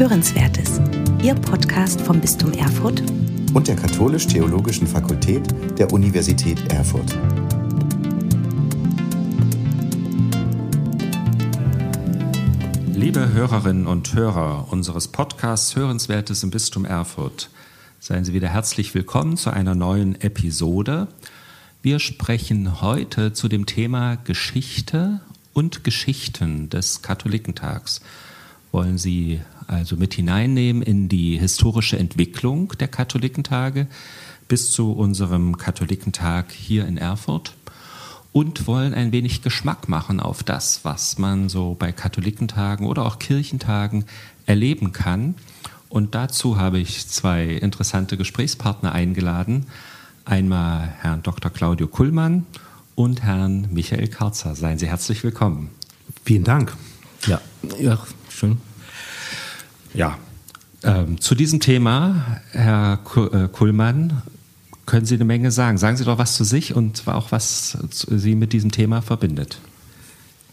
[0.00, 0.80] Hörenswertes,
[1.22, 3.02] Ihr Podcast vom Bistum Erfurt
[3.52, 5.42] und der Katholisch-Theologischen Fakultät
[5.78, 7.18] der Universität Erfurt.
[12.94, 17.50] Liebe Hörerinnen und Hörer unseres Podcasts Hörenswertes im Bistum Erfurt,
[17.98, 21.08] seien Sie wieder herzlich willkommen zu einer neuen Episode.
[21.82, 25.20] Wir sprechen heute zu dem Thema Geschichte
[25.52, 28.00] und Geschichten des Katholikentags.
[28.72, 29.40] Wollen Sie
[29.70, 33.86] also mit hineinnehmen in die historische Entwicklung der Katholikentage
[34.48, 37.54] bis zu unserem Katholikentag hier in Erfurt
[38.32, 43.18] und wollen ein wenig Geschmack machen auf das, was man so bei Katholikentagen oder auch
[43.18, 44.04] Kirchentagen
[44.46, 45.34] erleben kann.
[45.88, 49.66] Und dazu habe ich zwei interessante Gesprächspartner eingeladen.
[50.24, 51.50] Einmal Herrn Dr.
[51.50, 52.46] Claudio Kullmann
[52.94, 54.54] und Herrn Michael Karzer.
[54.54, 55.70] Seien Sie herzlich willkommen.
[56.24, 56.76] Vielen Dank.
[57.26, 57.40] Ja,
[57.80, 57.98] ja
[58.28, 58.58] schön.
[59.94, 60.18] Ja,
[60.82, 63.00] ähm, zu diesem Thema, Herr
[63.32, 64.22] äh, Kuhlmann,
[64.86, 65.78] können Sie eine Menge sagen.
[65.78, 69.60] Sagen Sie doch was zu sich und auch was Sie mit diesem Thema verbindet.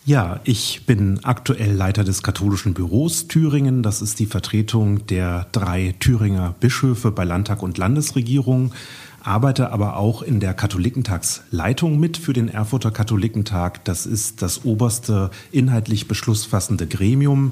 [0.06, 3.84] Ja, ich bin aktuell Leiter des katholischen Büros Thüringen.
[3.84, 8.74] Das ist die Vertretung der drei Thüringer Bischöfe bei Landtag und Landesregierung,
[9.22, 13.84] arbeite aber auch in der Katholikentagsleitung mit für den Erfurter Katholikentag.
[13.84, 17.52] Das ist das oberste inhaltlich beschlussfassende Gremium.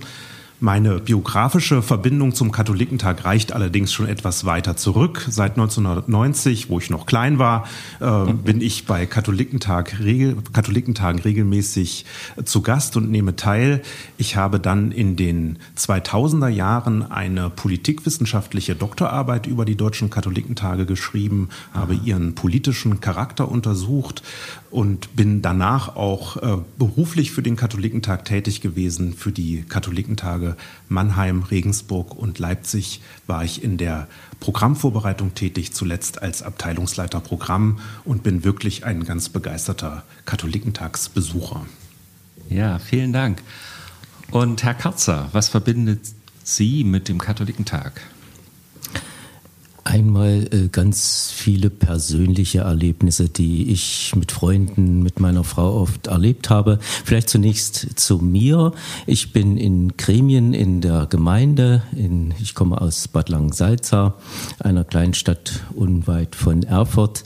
[0.61, 5.25] Meine biografische Verbindung zum Katholikentag reicht allerdings schon etwas weiter zurück.
[5.29, 7.67] Seit 1990, wo ich noch klein war,
[7.99, 12.05] äh, bin ich bei Katholikentag regel, Katholikentagen regelmäßig
[12.45, 13.81] zu Gast und nehme teil.
[14.17, 21.49] Ich habe dann in den 2000er Jahren eine politikwissenschaftliche Doktorarbeit über die deutschen Katholikentage geschrieben,
[21.73, 24.23] habe ihren politischen Charakter untersucht
[24.75, 29.13] und bin danach auch äh, beruflich für den Katholikentag tätig gewesen.
[29.13, 30.57] Für die Katholikentage
[30.89, 34.09] Mannheim, Regensburg und Leipzig war ich in der
[34.41, 41.65] Programmvorbereitung tätig, zuletzt als Abteilungsleiter Programm und bin wirklich ein ganz begeisterter Katholikentagsbesucher.
[42.49, 43.41] Ja, vielen Dank.
[44.31, 46.01] Und Herr Karzer, was verbindet
[46.43, 48.01] Sie mit dem Katholikentag?
[49.87, 56.49] Einmal äh, ganz viele persönliche Erlebnisse, die ich mit Freunden, mit meiner Frau oft erlebt
[56.49, 56.79] habe.
[56.81, 58.71] Vielleicht zunächst zu mir.
[59.05, 61.83] Ich bin in Gremien in der Gemeinde.
[61.95, 64.15] In, ich komme aus Bad Langensalza,
[64.57, 67.23] einer kleinen Stadt unweit von Erfurt.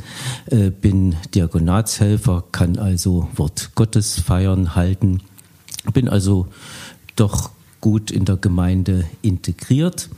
[0.47, 5.21] Äh, bin Diakonatshelfer, kann also Wort Gottes feiern, halten.
[5.93, 6.47] Bin also
[7.15, 10.09] doch gut in der Gemeinde integriert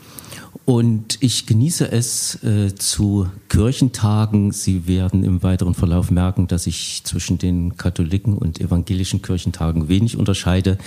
[0.71, 4.53] und ich genieße es äh, zu Kirchentagen.
[4.53, 10.15] Sie werden im weiteren Verlauf merken, dass ich zwischen den katholiken und evangelischen Kirchentagen wenig
[10.15, 10.77] unterscheide,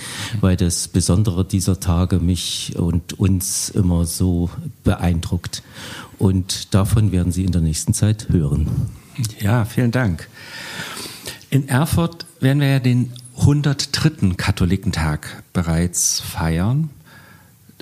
[0.41, 4.49] weil das Besondere dieser Tage mich und uns immer so
[4.83, 5.61] beeindruckt.
[6.17, 8.65] Und davon werden Sie in der nächsten Zeit hören.
[9.39, 10.27] Ja, vielen Dank.
[11.51, 14.33] In Erfurt werden wir ja den 103.
[14.35, 16.89] Katholikentag bereits feiern.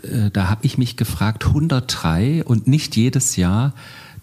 [0.03, 3.73] Äh, da habe ich mich gefragt, 103 und nicht jedes Jahr,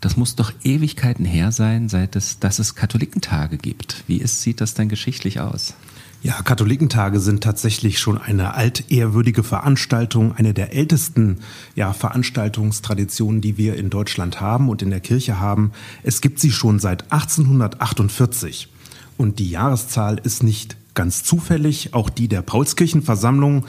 [0.00, 4.04] das muss doch Ewigkeiten her sein, seit es, dass es Katholikentage gibt.
[4.06, 5.74] Wie ist, sieht das denn geschichtlich aus?
[6.22, 11.38] Ja, Katholikentage sind tatsächlich schon eine altehrwürdige Veranstaltung, eine der ältesten
[11.74, 15.72] ja, Veranstaltungstraditionen, die wir in Deutschland haben und in der Kirche haben.
[16.02, 18.68] Es gibt sie schon seit 1848
[19.16, 23.65] und die Jahreszahl ist nicht ganz zufällig, auch die der Paulskirchenversammlung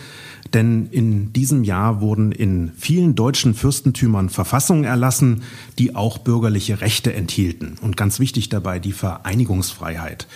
[0.54, 5.44] denn in diesem Jahr wurden in vielen deutschen Fürstentümern Verfassungen erlassen,
[5.80, 7.76] die auch bürgerliche Rechte enthielten.
[7.82, 10.28] Und ganz wichtig dabei die Vereinigungsfreiheit.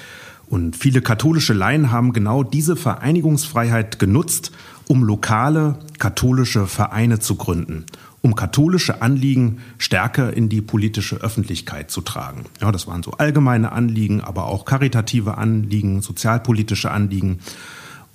[0.47, 4.51] Und viele katholische Laien haben genau diese Vereinigungsfreiheit genutzt,
[4.87, 7.85] um lokale katholische Vereine zu gründen,
[8.25, 12.45] um katholische Anliegen stärker in die politische Öffentlichkeit zu tragen.
[12.59, 17.37] Ja, das waren so allgemeine Anliegen, aber auch karitative Anliegen, sozialpolitische Anliegen.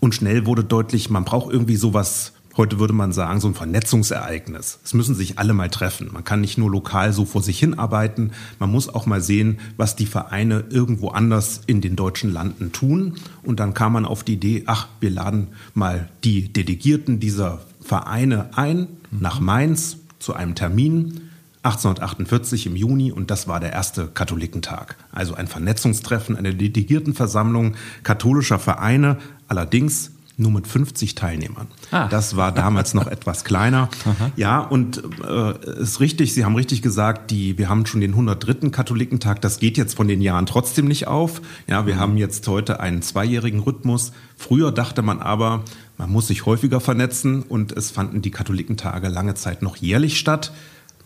[0.00, 4.80] Und schnell wurde deutlich, man braucht irgendwie sowas, heute würde man sagen, so ein Vernetzungsereignis.
[4.82, 6.10] Es müssen sich alle mal treffen.
[6.12, 9.60] Man kann nicht nur lokal so vor sich hin arbeiten, man muss auch mal sehen,
[9.76, 13.14] was die Vereine irgendwo anders in den deutschen Landen tun.
[13.44, 18.50] Und dann kam man auf die Idee, ach, wir laden mal die Delegierten dieser Vereine
[18.56, 21.30] ein nach Mainz zu einem Termin
[21.62, 24.96] 1848 im Juni und das war der erste Katholikentag.
[25.12, 31.68] Also ein Vernetzungstreffen, eine Delegiertenversammlung katholischer Vereine, allerdings nur mit 50 Teilnehmern.
[31.90, 32.08] Ah.
[32.08, 33.90] Das war damals noch etwas kleiner.
[34.06, 34.30] Aha.
[34.36, 38.70] Ja, und äh, ist richtig, Sie haben richtig gesagt, die, wir haben schon den 103.
[38.70, 41.42] Katholikentag, das geht jetzt von den Jahren trotzdem nicht auf.
[41.66, 42.00] Ja, wir mhm.
[42.00, 44.12] haben jetzt heute einen zweijährigen Rhythmus.
[44.34, 45.62] Früher dachte man aber,
[46.00, 50.50] man muss sich häufiger vernetzen und es fanden die Katholikentage lange Zeit noch jährlich statt.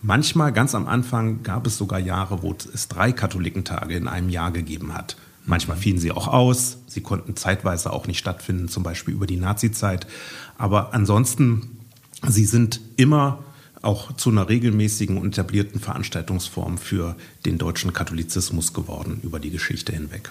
[0.03, 4.53] Manchmal, ganz am Anfang, gab es sogar Jahre, wo es drei Katholikentage in einem Jahr
[4.53, 5.17] gegeben hat.
[5.47, 6.79] Manchmal fielen sie auch aus.
[6.87, 10.07] Sie konnten zeitweise auch nicht stattfinden, zum Beispiel über die Nazizeit.
[10.59, 11.81] Aber ansonsten,
[12.29, 13.41] sie sind immer
[13.83, 19.93] auch zu einer regelmäßigen und etablierten Veranstaltungsform für den deutschen Katholizismus geworden über die Geschichte
[19.93, 20.31] hinweg.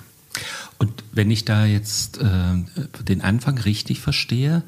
[0.78, 4.64] Und wenn ich da jetzt äh, den Anfang richtig verstehe,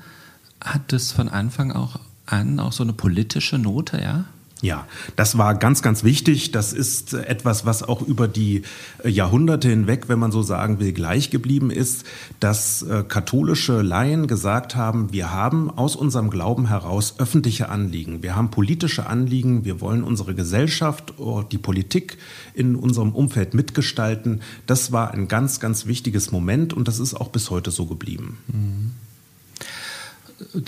[0.62, 4.26] hat es von Anfang auch an auch so eine politische Note, ja?
[4.62, 4.88] Ja,
[5.18, 6.52] das war ganz, ganz wichtig.
[6.52, 8.62] Das ist etwas, was auch über die
[9.04, 12.06] äh, Jahrhunderte hinweg, wenn man so sagen will, gleich geblieben ist,
[12.40, 18.24] dass äh, katholische Laien gesagt haben, wir haben aus unserem Glauben heraus öffentliche Anliegen.
[18.24, 19.66] Wir haben politische Anliegen.
[19.66, 22.18] Wir wollen unsere Gesellschaft, oh, die Politik
[22.54, 24.42] in unserem Umfeld mitgestalten.
[24.68, 28.38] Das war ein ganz, ganz wichtiges Moment und das ist auch bis heute so geblieben.
[28.48, 28.92] Mhm.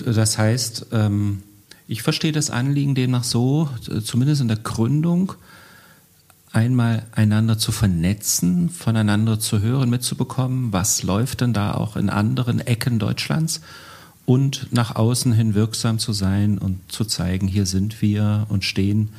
[0.03, 1.41] Das heißt, ähm
[1.87, 3.69] ich verstehe das Anliegen demnach so,
[4.03, 5.33] zumindest in der Gründung,
[6.51, 12.59] einmal einander zu vernetzen, voneinander zu hören, mitzubekommen, was läuft denn da auch in anderen
[12.59, 13.61] Ecken Deutschlands
[14.25, 19.09] und nach außen hin wirksam zu sein und zu zeigen, hier sind wir und stehen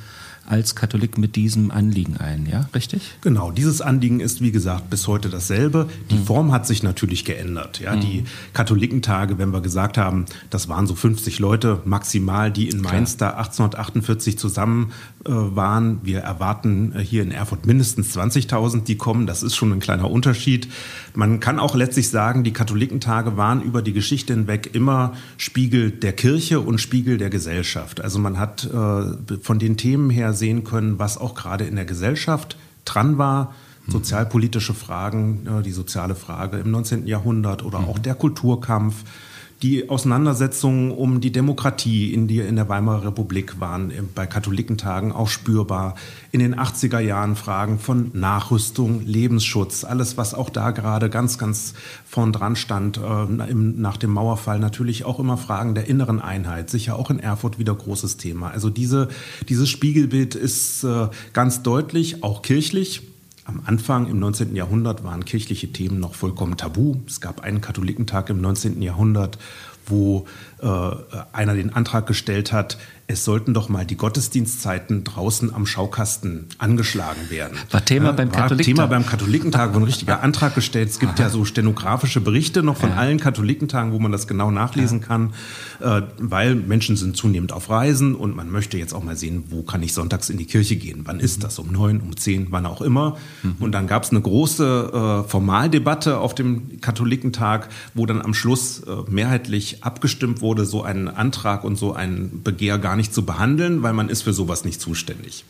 [0.49, 3.03] als Katholik mit diesem Anliegen ein, ja, richtig?
[3.21, 5.89] Genau, dieses Anliegen ist, wie gesagt, bis heute dasselbe.
[6.11, 6.25] Die mhm.
[6.25, 7.81] Form hat sich natürlich geändert.
[7.81, 8.01] Ja, mhm.
[8.01, 8.25] Die
[8.55, 13.33] Katholikentage, wenn wir gesagt haben, das waren so 50 Leute maximal, die in Mainz Klar.
[13.33, 14.93] da 1848 zusammen
[15.25, 16.01] äh, waren.
[16.03, 19.27] Wir erwarten äh, hier in Erfurt mindestens 20.000, die kommen.
[19.27, 20.69] Das ist schon ein kleiner Unterschied.
[21.15, 26.13] Man kann auch letztlich sagen, die Katholikentage waren über die Geschichte hinweg immer Spiegel der
[26.13, 28.01] Kirche und Spiegel der Gesellschaft.
[28.01, 31.85] Also man hat äh, von den Themen her sehen können, was auch gerade in der
[31.85, 33.55] Gesellschaft dran war.
[33.87, 37.07] Sozialpolitische Fragen, äh, die soziale Frage im 19.
[37.07, 38.03] Jahrhundert oder auch mhm.
[38.03, 39.05] der Kulturkampf
[39.63, 45.29] die Auseinandersetzungen um die Demokratie in, die, in der Weimarer Republik waren bei Katholikentagen auch
[45.29, 45.97] spürbar.
[46.31, 51.75] In den 80er Jahren Fragen von Nachrüstung, Lebensschutz, alles, was auch da gerade ganz, ganz
[52.07, 56.71] vorn dran stand, äh, im, nach dem Mauerfall natürlich auch immer Fragen der inneren Einheit,
[56.71, 58.51] sicher auch in Erfurt wieder großes Thema.
[58.51, 59.09] Also diese,
[59.49, 63.03] dieses Spiegelbild ist äh, ganz deutlich, auch kirchlich.
[63.49, 64.55] Am Anfang im 19.
[64.55, 66.97] Jahrhundert waren kirchliche Themen noch vollkommen tabu.
[67.07, 68.83] Es gab einen Katholikentag im 19.
[68.83, 69.39] Jahrhundert,
[69.87, 70.27] wo
[70.61, 70.91] äh,
[71.33, 72.77] einer den Antrag gestellt hat,
[73.11, 77.57] es sollten doch mal die Gottesdienstzeiten draußen am Schaukasten angeschlagen werden.
[77.71, 78.67] War Thema beim Katholikentag.
[78.67, 80.91] Thema beim Katholikentag, wo ein richtiger Antrag gestellt.
[80.91, 82.97] Es gibt ja so stenografische Berichte noch von ja.
[82.97, 85.07] allen Katholikentagen, wo man das genau nachlesen ja.
[85.07, 85.33] kann,
[85.81, 89.63] äh, weil Menschen sind zunehmend auf Reisen und man möchte jetzt auch mal sehen, wo
[89.63, 91.01] kann ich sonntags in die Kirche gehen?
[91.05, 91.43] Wann ist mhm.
[91.45, 91.59] das?
[91.59, 93.17] Um neun, um zehn, wann auch immer.
[93.43, 93.57] Mhm.
[93.59, 98.81] Und dann gab es eine große äh, Formaldebatte auf dem Katholikentag, wo dann am Schluss
[98.81, 103.83] äh, mehrheitlich abgestimmt wurde, so ein Antrag und so ein Begehr gar nicht zu behandeln,
[103.83, 105.45] weil man ist für sowas nicht zuständig.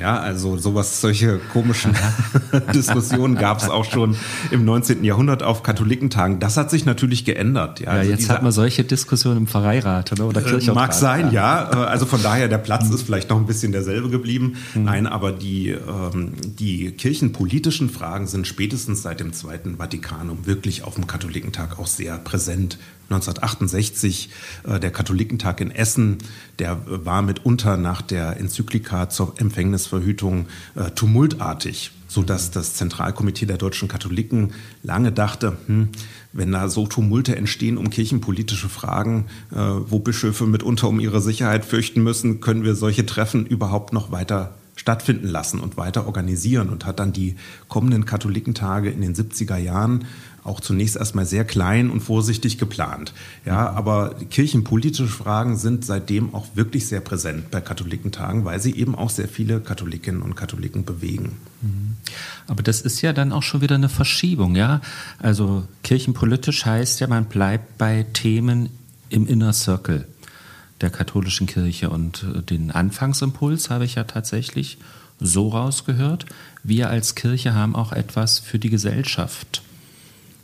[0.00, 1.94] Ja, also sowas, solche komischen
[2.74, 4.16] Diskussionen gab es auch schon
[4.50, 5.04] im 19.
[5.04, 6.40] Jahrhundert auf Katholikentagen.
[6.40, 7.80] Das hat sich natürlich geändert.
[7.80, 10.74] Ja, ja also jetzt hat man solche Diskussionen im Pfarreirat oder, oder äh, Kirchhof.
[10.74, 11.70] Mag sein, ja.
[11.70, 11.82] ja.
[11.82, 14.56] Äh, also von daher, der Platz ist vielleicht noch ein bisschen derselbe geblieben.
[14.74, 14.84] Mhm.
[14.84, 20.94] Nein, aber die, ähm, die kirchenpolitischen Fragen sind spätestens seit dem Zweiten Vatikanum wirklich auf
[20.94, 24.30] dem Katholikentag auch sehr präsent 1968
[24.64, 26.18] äh, der Katholikentag in Essen,
[26.58, 33.88] der war mitunter nach der Enzyklika zur Empfängnisverhütung äh, tumultartig, sodass das Zentralkomitee der deutschen
[33.88, 35.88] Katholiken lange dachte, hm,
[36.32, 41.64] wenn da so Tumulte entstehen um kirchenpolitische Fragen, äh, wo Bischöfe mitunter um ihre Sicherheit
[41.64, 46.86] fürchten müssen, können wir solche Treffen überhaupt noch weiter stattfinden lassen und weiter organisieren und
[46.86, 47.36] hat dann die
[47.68, 50.06] kommenden Katholikentage in den 70er Jahren
[50.44, 53.12] auch zunächst erstmal sehr klein und vorsichtig geplant.
[53.44, 58.94] Ja, aber kirchenpolitische Fragen sind seitdem auch wirklich sehr präsent bei Katholikentagen, weil sie eben
[58.96, 61.36] auch sehr viele Katholikinnen und Katholiken bewegen.
[61.60, 61.96] Mhm.
[62.48, 64.80] Aber das ist ja dann auch schon wieder eine Verschiebung, ja?
[65.20, 68.68] Also kirchenpolitisch heißt ja, man bleibt bei Themen
[69.10, 70.06] im Inner Circle
[70.80, 74.78] der katholischen Kirche und äh, den Anfangsimpuls habe ich ja tatsächlich
[75.20, 76.26] so rausgehört.
[76.64, 79.62] Wir als Kirche haben auch etwas für die Gesellschaft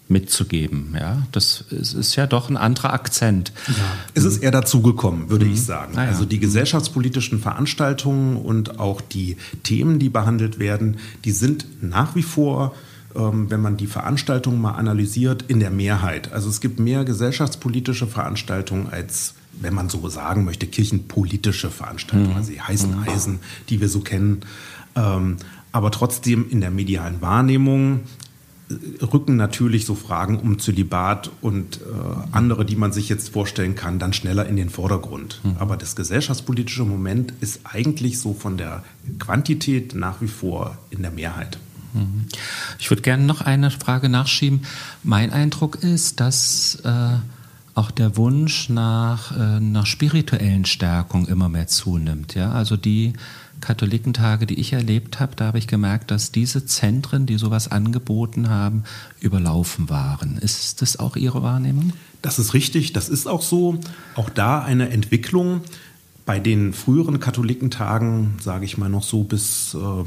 [0.08, 0.96] mitzugeben.
[0.98, 3.52] Ja, das ist, ist ja doch ein anderer Akzent.
[3.66, 3.74] Ja.
[4.14, 5.52] Es ist eher dazugekommen, würde mhm.
[5.52, 5.92] ich sagen.
[5.96, 6.10] Ah, ja.
[6.10, 12.22] Also die gesellschaftspolitischen Veranstaltungen und auch die Themen, die behandelt werden, die sind nach wie
[12.22, 12.74] vor
[13.16, 16.30] ähm, wenn man die Veranstaltungen mal analysiert, in der Mehrheit.
[16.30, 22.36] Also es gibt mehr gesellschaftspolitische Veranstaltungen als wenn man so sagen möchte, kirchenpolitische Veranstaltungen, mhm.
[22.36, 23.08] also die heißen mhm.
[23.08, 24.42] Eisen, die wir so kennen.
[24.94, 25.36] Ähm,
[25.72, 28.00] aber trotzdem in der medialen Wahrnehmung
[29.00, 31.80] rücken natürlich so Fragen um Zölibat und äh,
[32.32, 35.40] andere, die man sich jetzt vorstellen kann, dann schneller in den Vordergrund.
[35.42, 35.56] Mhm.
[35.58, 38.84] Aber das gesellschaftspolitische Moment ist eigentlich so von der
[39.18, 41.58] Quantität nach wie vor in der Mehrheit.
[41.94, 42.26] Mhm.
[42.78, 44.62] Ich würde gerne noch eine Frage nachschieben.
[45.02, 47.16] Mein Eindruck ist, dass äh,
[47.78, 52.34] auch der Wunsch nach, äh, nach spirituellen Stärkung immer mehr zunimmt.
[52.34, 52.50] Ja?
[52.50, 53.12] Also die
[53.60, 58.48] Katholikentage, die ich erlebt habe, da habe ich gemerkt, dass diese Zentren, die sowas angeboten
[58.48, 58.82] haben,
[59.20, 60.38] überlaufen waren.
[60.38, 61.92] Ist das auch Ihre Wahrnehmung?
[62.20, 63.78] Das ist richtig, das ist auch so.
[64.16, 65.60] Auch da eine Entwicklung.
[66.26, 70.04] Bei den früheren Katholikentagen, sage ich mal noch so bis äh,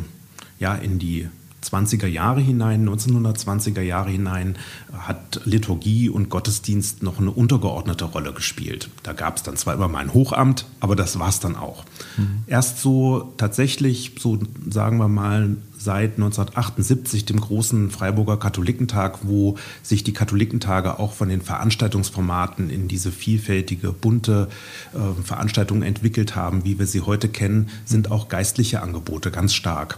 [0.59, 1.29] ja, in die
[1.63, 4.57] 20er Jahre hinein, 1920er Jahre hinein,
[4.93, 8.89] hat Liturgie und Gottesdienst noch eine untergeordnete Rolle gespielt.
[9.03, 11.85] Da gab es dann zwar immer mal ein Hochamt, aber das war es dann auch.
[12.17, 12.43] Mhm.
[12.47, 14.39] Erst so tatsächlich, so
[14.69, 21.29] sagen wir mal, seit 1978, dem großen Freiburger Katholikentag, wo sich die Katholikentage auch von
[21.29, 24.47] den Veranstaltungsformaten in diese vielfältige, bunte
[24.93, 29.97] äh, Veranstaltung entwickelt haben, wie wir sie heute kennen, sind auch geistliche Angebote ganz stark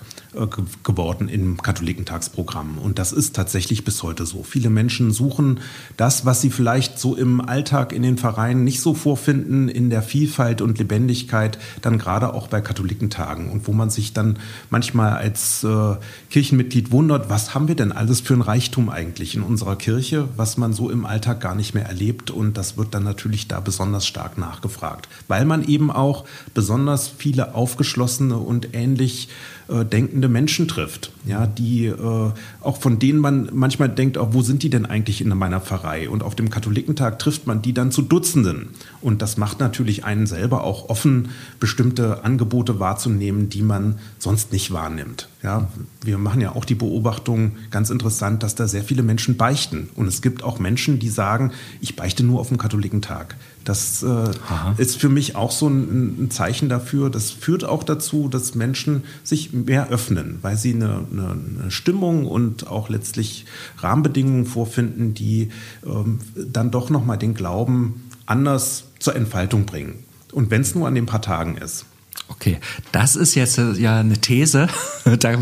[0.83, 2.77] geworden im Katholikentagsprogramm.
[2.77, 4.43] Und das ist tatsächlich bis heute so.
[4.43, 5.59] Viele Menschen suchen
[5.97, 10.01] das, was sie vielleicht so im Alltag in den Vereinen nicht so vorfinden, in der
[10.01, 13.49] Vielfalt und Lebendigkeit, dann gerade auch bei Katholikentagen.
[13.49, 15.97] Und wo man sich dann manchmal als äh, äh,
[16.29, 20.57] Kirchenmitglied wundert, was haben wir denn alles für ein Reichtum eigentlich in unserer Kirche, was
[20.57, 22.31] man so im Alltag gar nicht mehr erlebt.
[22.31, 27.55] Und das wird dann natürlich da besonders stark nachgefragt, weil man eben auch besonders viele
[27.55, 29.29] aufgeschlossene und ähnlich
[29.73, 34.41] äh, denkende Menschen trifft, ja, die äh, auch von denen man manchmal denkt, auch, wo
[34.43, 36.09] sind die denn eigentlich in meiner Pfarrei?
[36.09, 38.69] Und auf dem Katholikentag trifft man die dann zu Dutzenden.
[39.01, 44.71] Und das macht natürlich einen selber auch offen, bestimmte Angebote wahrzunehmen, die man sonst nicht
[44.71, 45.27] wahrnimmt.
[45.41, 45.67] Ja,
[46.03, 49.89] wir machen ja auch die Beobachtung, ganz interessant, dass da sehr viele Menschen beichten.
[49.95, 51.51] Und es gibt auch Menschen, die sagen,
[51.81, 53.35] ich beichte nur auf dem Katholikentag.
[53.63, 54.31] Das äh,
[54.77, 57.09] ist für mich auch so ein, ein, Zeichen dafür.
[57.09, 62.25] Das führt auch dazu, dass Menschen sich mehr öffnen, weil sie eine, eine, eine Stimmung
[62.25, 63.45] und auch letztlich
[63.77, 65.49] Rahmenbedingungen vorfinden, die
[65.85, 70.03] ähm, dann doch nochmal den Glauben anders zur Entfaltung bringen.
[70.31, 71.85] Und wenn es nur an den paar Tagen ist.
[72.29, 72.59] Okay,
[72.91, 74.67] das ist jetzt äh, ja eine These.
[75.19, 75.37] da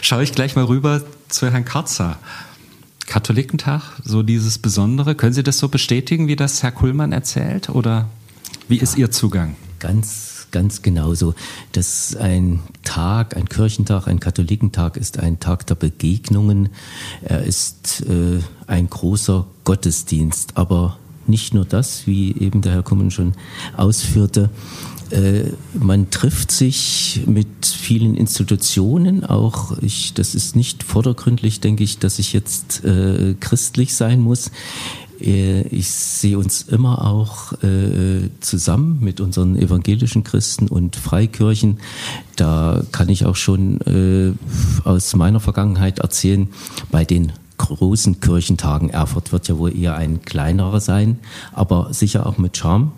[0.00, 2.18] schaue ich gleich mal rüber zu Herrn Karzer.
[3.14, 5.14] Katholikentag, so dieses Besondere.
[5.14, 7.68] Können Sie das so bestätigen, wie das Herr Kuhlmann erzählt?
[7.68, 8.08] Oder
[8.66, 9.54] wie ist Ihr Zugang?
[9.78, 11.36] Ganz, ganz genauso.
[11.70, 16.70] Das ein Tag, ein Kirchentag, ein Katholikentag ist ein Tag der Begegnungen.
[17.22, 20.56] Er ist äh, ein großer Gottesdienst.
[20.56, 23.34] Aber nicht nur das, wie eben der Herr Kummen schon
[23.76, 24.50] ausführte.
[25.10, 31.98] Äh, man trifft sich mit vielen Institutionen, auch ich, das ist nicht vordergründlich, denke ich,
[31.98, 34.50] dass ich jetzt äh, christlich sein muss.
[35.20, 41.78] Äh, ich sehe uns immer auch äh, zusammen mit unseren evangelischen Christen und Freikirchen.
[42.36, 43.78] Da kann ich auch schon
[44.84, 46.48] aus meiner Vergangenheit erzählen,
[46.90, 48.90] bei den großen Kirchentagen.
[48.90, 51.18] Erfurt wird ja wohl eher ein kleinerer sein,
[51.52, 52.92] aber sicher auch mit Charme.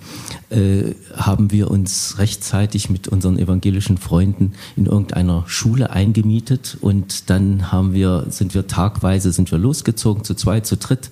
[0.50, 7.72] Äh, haben wir uns rechtzeitig mit unseren evangelischen Freunden in irgendeiner Schule eingemietet und dann
[7.72, 11.10] haben wir, sind wir tagweise, sind wir losgezogen, zu zweit, zu dritt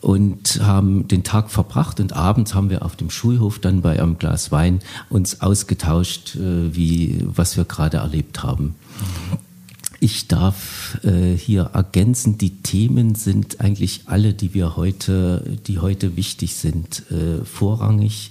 [0.00, 4.18] und haben den Tag verbracht und abends haben wir auf dem Schulhof dann bei einem
[4.18, 4.80] Glas Wein
[5.10, 8.74] uns ausgetauscht, äh, wie, was wir gerade erlebt haben.
[10.00, 16.16] Ich darf äh, hier ergänzen, die Themen sind eigentlich alle, die wir heute, die heute
[16.16, 18.30] wichtig sind, äh, vorrangig.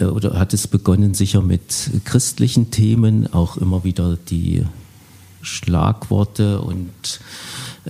[0.00, 4.64] Äh, oder hat es begonnen sicher mit christlichen Themen, auch immer wieder die
[5.40, 7.20] Schlagworte und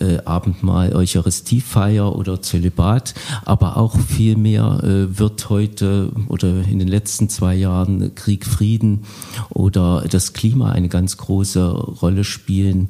[0.00, 3.14] äh, Abendmahl, Eucharistiefeier oder Zölibat,
[3.44, 9.04] aber auch vielmehr äh, wird heute oder in den letzten zwei Jahren Krieg, Frieden
[9.50, 12.88] oder das Klima eine ganz große Rolle spielen.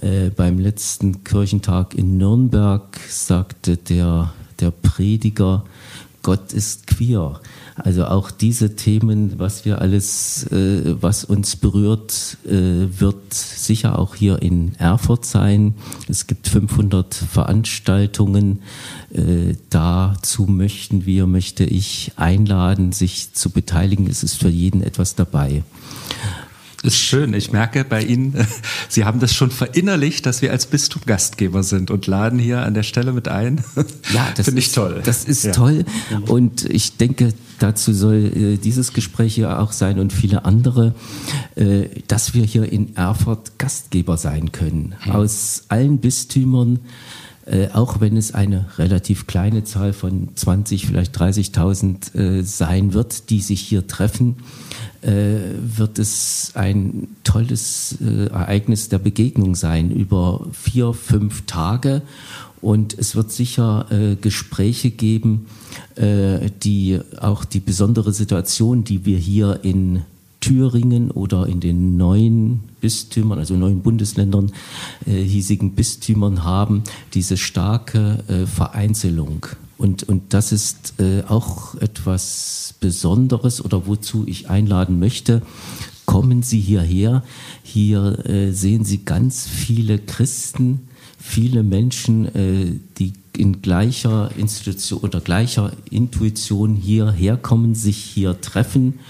[0.00, 5.64] Äh, beim letzten Kirchentag in Nürnberg sagte der, der Prediger,
[6.22, 7.40] Gott ist queer.
[7.78, 14.14] Also auch diese Themen, was wir alles, äh, was uns berührt, äh, wird sicher auch
[14.14, 15.74] hier in Erfurt sein.
[16.08, 18.60] Es gibt 500 Veranstaltungen.
[19.12, 24.08] Äh, dazu möchten wir, möchte ich einladen, sich zu beteiligen.
[24.08, 25.62] Es ist für jeden etwas dabei.
[26.84, 27.34] Ist schön.
[27.34, 28.34] Ich merke bei Ihnen,
[28.88, 32.74] Sie haben das schon verinnerlicht, dass wir als Bistum Gastgeber sind und laden hier an
[32.74, 33.64] der Stelle mit ein.
[34.12, 35.00] Ja, das finde ich toll.
[35.04, 35.52] Das ist ja.
[35.52, 35.84] toll.
[36.26, 40.94] Und ich denke, dazu soll äh, dieses Gespräch ja auch sein und viele andere,
[41.56, 44.94] äh, dass wir hier in Erfurt Gastgeber sein können.
[45.04, 45.12] Mhm.
[45.12, 46.80] Aus allen Bistümern
[47.46, 53.30] äh, auch wenn es eine relativ kleine Zahl von 20, vielleicht 30.000 äh, sein wird,
[53.30, 54.36] die sich hier treffen,
[55.00, 62.02] wird es ein tolles Ereignis der Begegnung sein über vier, fünf Tage.
[62.60, 65.46] Und es wird sicher äh, Gespräche geben,
[65.96, 70.02] die auch die besondere Situation, die wir hier in
[70.40, 74.52] Thüringen oder in den neuen Bistümern, also neuen Bundesländern,
[75.06, 76.84] äh, hiesigen Bistümern haben,
[77.14, 79.46] diese starke äh, Vereinzelung.
[79.76, 85.42] Und, und das ist äh, auch etwas Besonderes oder wozu ich einladen möchte.
[86.06, 87.22] Kommen Sie hierher.
[87.62, 90.87] Hier äh, sehen Sie ganz viele Christen,
[91.18, 99.00] viele Menschen, äh, die in gleicher Institution oder gleicher Intuition hierher kommen, sich hier treffen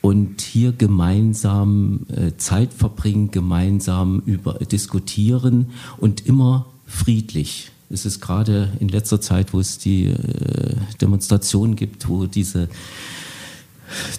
[0.00, 5.66] und hier gemeinsam äh, Zeit verbringen, gemeinsam über diskutieren
[5.96, 7.70] und immer friedlich.
[7.90, 12.68] Es ist gerade in letzter Zeit, wo es die äh, Demonstrationen gibt, wo diese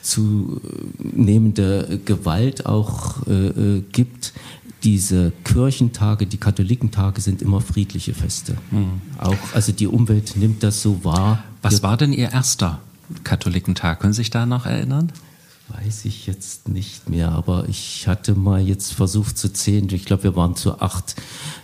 [0.01, 4.33] zunehmende Gewalt auch äh, äh, gibt.
[4.83, 8.55] Diese Kirchentage, die Katholikentage sind immer friedliche Feste.
[8.71, 9.01] Mhm.
[9.17, 11.43] Auch, also die Umwelt nimmt das so wahr.
[11.61, 12.79] Was war denn Ihr erster
[13.25, 13.99] Katholikentag?
[13.99, 15.11] Können Sie sich da noch erinnern?
[15.71, 19.87] Weiß ich jetzt nicht mehr, aber ich hatte mal jetzt versucht zu zählen.
[19.91, 21.15] Ich glaube, wir waren zu acht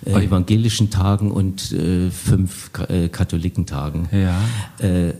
[0.05, 4.07] äh, evangelischen Tagen und äh, fünf äh, Katholikentagen.
[4.11, 4.39] Ja.
[4.77, 5.13] Äh,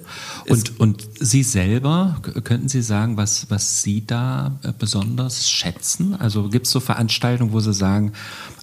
[0.48, 6.14] und, und Sie selber, könnten Sie sagen, was, was Sie da äh, besonders schätzen?
[6.16, 8.14] Also gibt es so Veranstaltungen, wo Sie sagen,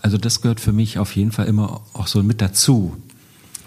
[0.02, 2.96] also das gehört für mich auf jeden Fall immer auch so mit dazu?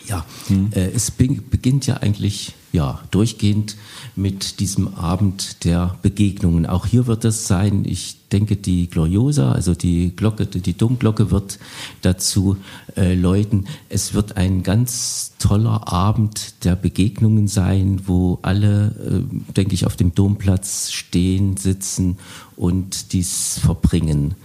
[0.07, 0.69] Ja, hm.
[0.71, 3.77] Äh, es beginnt ja eigentlich ja, durchgehend
[4.15, 6.65] mit diesem Abend der Begegnungen.
[6.65, 11.57] Auch hier wird es sein, ich denke, die Gloriosa, also die Glocke, die Domglocke wird
[12.01, 12.57] dazu
[12.97, 13.67] äh, läuten.
[13.87, 19.95] Es wird ein ganz toller Abend der Begegnungen sein, wo alle, äh, denke ich, auf
[19.95, 22.17] dem Domplatz stehen, sitzen
[22.57, 24.35] und dies verbringen.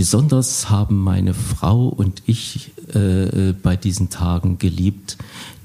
[0.00, 5.18] Besonders haben meine Frau und ich äh, äh bei diesen Tagen geliebt,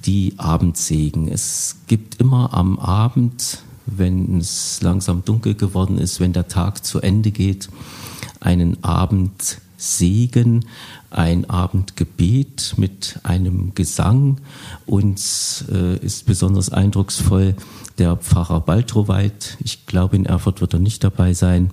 [0.05, 1.29] die Abendsegen.
[1.29, 6.99] Es gibt immer am Abend, wenn es langsam dunkel geworden ist, wenn der Tag zu
[6.99, 7.69] Ende geht,
[8.41, 10.65] einen Abendsegen,
[11.11, 14.41] ein Abendgebet mit einem Gesang.
[14.85, 17.55] Uns äh, ist besonders eindrucksvoll
[17.97, 21.71] der Pfarrer Baltroweit, ich glaube in Erfurt wird er nicht dabei sein,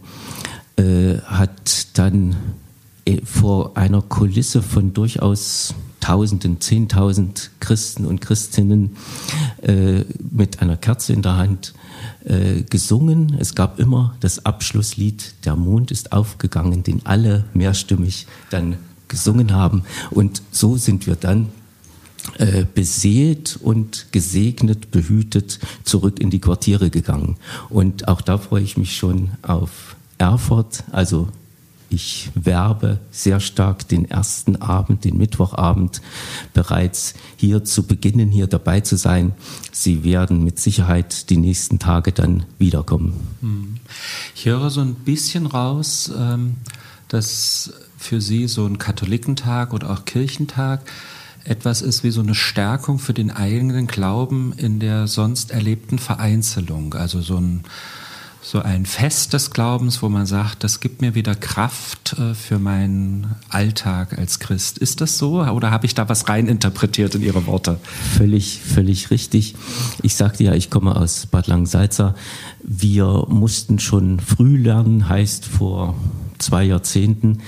[0.76, 2.37] äh, hat dann
[3.04, 8.96] äh, vor einer Kulisse von durchaus Tausenden, Zehntausend Christen und Christinnen
[9.62, 11.74] äh, mit einer Kerze in der Hand
[12.24, 13.37] äh, gesungen.
[13.38, 19.85] Es gab immer das Abschlusslied Der Mond ist aufgegangen, den alle mehrstimmig dann gesungen haben.
[20.11, 21.50] Und so sind wir dann
[22.38, 27.37] äh, beseelt und gesegnet, behütet zurück in die Quartiere gegangen.
[27.68, 31.28] Und auch da freue ich mich schon auf Erfurt, also
[31.90, 36.00] ich werbe sehr stark den ersten Abend, den Mittwochabend
[36.54, 39.32] bereits hier zu beginnen, hier dabei zu sein.
[39.72, 43.14] Sie werden mit Sicherheit die nächsten Tage dann wiederkommen.
[43.40, 43.74] Hm.
[44.37, 46.54] Ich höre so ein bisschen raus, ähm,
[47.08, 50.88] dass für Sie so ein Katholikentag oder auch Kirchentag
[51.44, 56.94] etwas ist wie so eine Stärkung für den eigenen Glauben in der sonst erlebten Vereinzelung.
[56.94, 57.64] Also so ein
[58.44, 62.59] so ein Fest des Glaubens, wo man sagt, das gibt mir wieder Kraft äh, für
[62.59, 64.78] meinen Alltag als Christ.
[64.78, 67.78] Ist das so oder habe ich da was reininterpretiert in Ihre Worte?
[68.16, 69.55] Völlig, völlig richtig.
[70.02, 72.16] Ich sagte ja, ich komme aus Bad Langensalza.
[72.64, 75.94] Wir mussten schon früh lernen, heißt vor
[76.42, 77.38] zwei Jahrzehnten,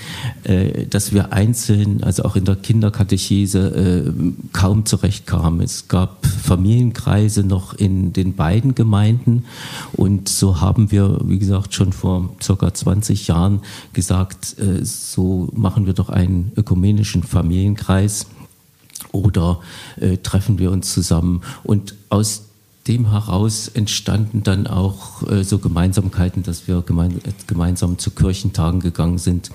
[0.43, 4.11] äh, dass wir einzeln, also auch in der Kinderkatechese, äh,
[4.53, 5.61] kaum zurechtkamen.
[5.61, 9.45] Es gab Familienkreise noch in den beiden Gemeinden
[9.93, 13.61] und so haben wir, wie gesagt, schon vor circa 20 Jahren
[13.93, 18.27] gesagt, äh, so machen wir doch einen ökumenischen Familienkreis
[19.11, 19.59] oder
[19.99, 21.41] äh, treffen wir uns zusammen.
[21.63, 22.44] Und aus
[22.87, 29.17] dem heraus entstanden dann auch äh, so Gemeinsamkeiten, dass wir gemein, gemeinsam zu Kirchentagen gegangen
[29.17, 29.49] sind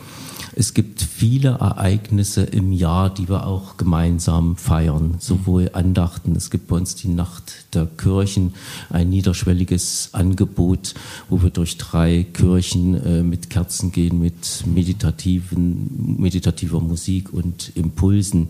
[0.57, 6.35] Es gibt viele Ereignisse im Jahr, die wir auch gemeinsam feiern, sowohl Andachten.
[6.35, 8.55] Es gibt bei uns die Nacht der Kirchen,
[8.89, 10.95] ein niederschwelliges Angebot,
[11.29, 18.49] wo wir durch drei Kirchen äh, mit Kerzen gehen, mit meditativen, meditativer Musik und Impulsen,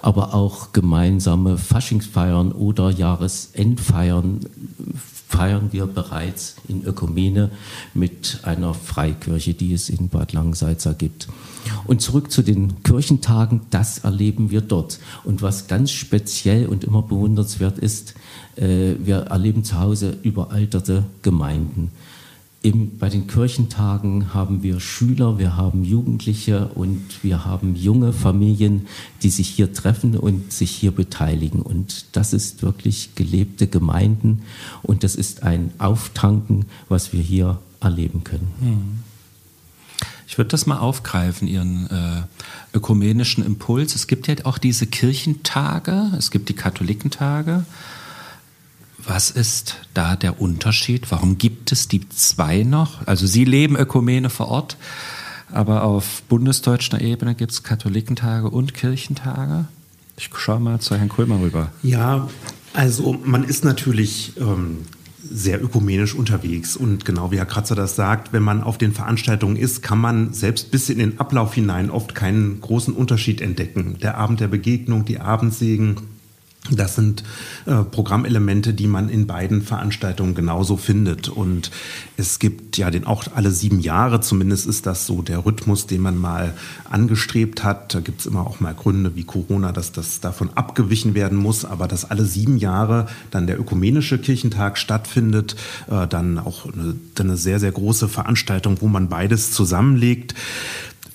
[0.00, 4.40] aber auch gemeinsame Faschingsfeiern oder Jahresendfeiern
[5.34, 7.50] feiern wir bereits in Ökumene
[7.92, 11.28] mit einer Freikirche, die es in Bad Langensalza gibt.
[11.86, 15.00] Und zurück zu den Kirchentagen, das erleben wir dort.
[15.24, 18.14] Und was ganz speziell und immer bewundernswert ist,
[18.56, 21.90] äh, wir erleben zu Hause überalterte Gemeinden.
[22.64, 28.86] Im, bei den Kirchentagen haben wir Schüler, wir haben Jugendliche und wir haben junge Familien,
[29.22, 31.60] die sich hier treffen und sich hier beteiligen.
[31.60, 34.44] Und das ist wirklich gelebte Gemeinden
[34.82, 38.48] und das ist ein Auftanken, was wir hier erleben können.
[38.60, 38.98] Hm.
[40.26, 42.22] Ich würde das mal aufgreifen, Ihren äh,
[42.72, 43.94] ökumenischen Impuls.
[43.94, 47.66] Es gibt ja auch diese Kirchentage, es gibt die Katholikentage.
[49.06, 51.10] Was ist da der Unterschied?
[51.10, 53.06] Warum gibt es die zwei noch?
[53.06, 54.76] Also Sie leben Ökumene vor Ort,
[55.52, 59.66] aber auf bundesdeutscher Ebene gibt es Katholikentage und Kirchentage.
[60.16, 61.70] Ich schaue mal zu Herrn Kulmer rüber.
[61.82, 62.28] Ja,
[62.72, 64.78] also man ist natürlich ähm,
[65.30, 66.76] sehr ökumenisch unterwegs.
[66.76, 70.32] Und genau wie Herr Kratzer das sagt, wenn man auf den Veranstaltungen ist, kann man
[70.32, 73.96] selbst bis in den Ablauf hinein oft keinen großen Unterschied entdecken.
[74.02, 75.96] Der Abend der Begegnung, die Abendsegen,
[76.70, 77.24] das sind
[77.66, 81.28] äh, Programmelemente, die man in beiden Veranstaltungen genauso findet.
[81.28, 81.70] Und
[82.16, 86.00] es gibt ja den auch alle sieben Jahre, zumindest ist das so der Rhythmus, den
[86.00, 86.54] man mal
[86.88, 87.94] angestrebt hat.
[87.94, 91.66] Da gibt es immer auch mal Gründe wie Corona, dass das davon abgewichen werden muss,
[91.66, 95.56] aber dass alle sieben Jahre dann der ökumenische Kirchentag stattfindet,
[95.90, 100.34] äh, dann auch eine, eine sehr, sehr große Veranstaltung, wo man beides zusammenlegt.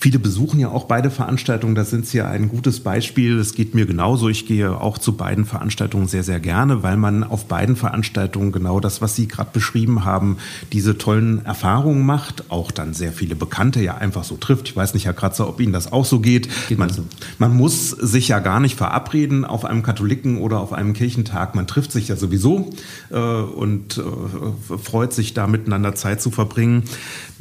[0.02, 1.74] Viele besuchen ja auch beide Veranstaltungen.
[1.74, 3.38] Da sind sie ja ein gutes Beispiel.
[3.38, 4.30] Es geht mir genauso.
[4.30, 8.80] Ich gehe auch zu beiden Veranstaltungen sehr, sehr gerne, weil man auf beiden Veranstaltungen genau
[8.80, 10.38] das, was Sie gerade beschrieben haben,
[10.72, 14.70] diese tollen Erfahrungen macht, auch dann sehr viele Bekannte ja einfach so trifft.
[14.70, 16.48] Ich weiß nicht, Herr Kratzer, ob Ihnen das auch so geht.
[16.70, 17.04] geht man, so.
[17.36, 21.54] man muss sich ja gar nicht verabreden auf einem Katholiken oder auf einem Kirchentag.
[21.54, 22.70] Man trifft sich ja sowieso
[23.10, 26.84] äh, und äh, freut sich da miteinander Zeit zu verbringen.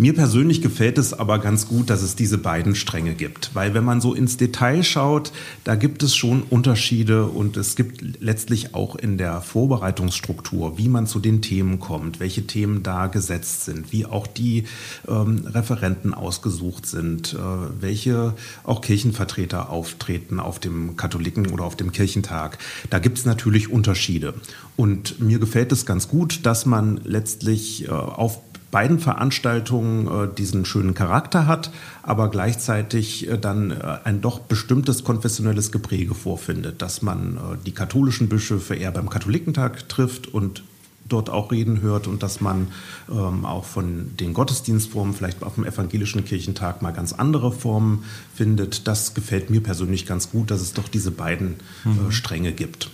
[0.01, 3.83] Mir persönlich gefällt es aber ganz gut, dass es diese beiden Stränge gibt, weil wenn
[3.83, 5.33] man so ins Detail schaut,
[5.65, 11.05] da gibt es schon Unterschiede und es gibt letztlich auch in der Vorbereitungsstruktur, wie man
[11.05, 14.63] zu den Themen kommt, welche Themen da gesetzt sind, wie auch die
[15.05, 17.37] ähm, Referenten ausgesucht sind, äh,
[17.81, 22.57] welche auch Kirchenvertreter auftreten auf dem Katholiken oder auf dem Kirchentag.
[22.89, 24.35] Da gibt es natürlich Unterschiede.
[24.77, 28.39] Und mir gefällt es ganz gut, dass man letztlich äh, auf
[28.71, 31.71] beiden Veranstaltungen äh, diesen schönen Charakter hat,
[32.03, 37.73] aber gleichzeitig äh, dann äh, ein doch bestimmtes konfessionelles Gepräge vorfindet, dass man äh, die
[37.73, 40.63] katholischen Bischöfe eher beim Katholikentag trifft und
[41.07, 42.67] dort auch reden hört und dass man
[43.09, 48.03] ähm, auch von den Gottesdienstformen vielleicht auf dem evangelischen Kirchentag mal ganz andere Formen
[48.35, 48.87] findet.
[48.87, 51.55] Das gefällt mir persönlich ganz gut, dass es doch diese beiden
[51.85, 52.11] äh, mhm.
[52.11, 52.91] Stränge gibt.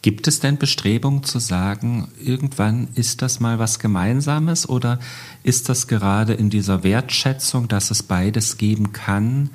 [0.00, 5.00] Gibt es denn Bestrebungen zu sagen, irgendwann ist das mal was Gemeinsames oder
[5.42, 9.50] ist das gerade in dieser Wertschätzung, dass es beides geben kann,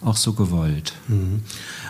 [0.00, 0.92] auch so gewollt?
[1.08, 1.42] Mhm.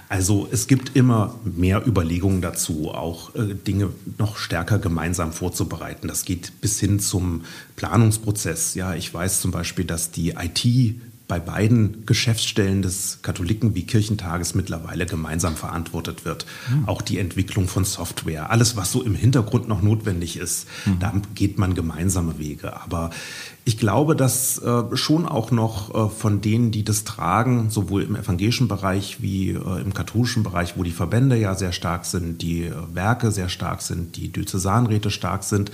[0.08, 6.08] Also es gibt immer mehr Überlegungen dazu, auch äh, Dinge noch stärker gemeinsam vorzubereiten.
[6.08, 7.42] Das geht bis hin zum
[7.76, 8.74] Planungsprozess.
[8.74, 10.96] Ja, ich weiß zum Beispiel, dass die IT
[11.28, 16.46] bei beiden Geschäftsstellen des Katholiken wie Kirchentages mittlerweile gemeinsam verantwortet wird.
[16.70, 16.88] Mhm.
[16.88, 20.98] Auch die Entwicklung von Software, alles, was so im Hintergrund noch notwendig ist, mhm.
[21.00, 22.80] da geht man gemeinsame Wege.
[22.80, 23.10] Aber
[23.66, 28.16] ich glaube, dass äh, schon auch noch äh, von denen, die das tragen, sowohl im
[28.16, 32.62] evangelischen Bereich wie äh, im katholischen Bereich, wo die Verbände ja sehr stark sind, die
[32.62, 35.70] äh, Werke sehr stark sind, die Diözesanräte stark sind,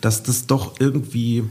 [0.00, 1.44] dass das doch irgendwie